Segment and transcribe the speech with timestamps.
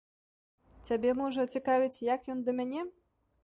[0.89, 2.81] Цябе, можа, цікавіць, як ён да мяне?